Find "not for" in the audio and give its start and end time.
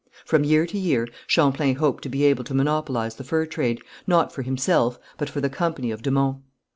4.07-4.41